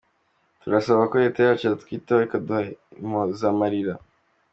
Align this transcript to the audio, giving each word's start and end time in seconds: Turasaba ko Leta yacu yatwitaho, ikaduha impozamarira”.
Turasaba 0.61 1.03
ko 1.09 1.15
Leta 1.23 1.39
yacu 1.47 1.63
yatwitaho, 1.65 2.21
ikaduha 2.23 2.61
impozamarira”. 3.01 3.93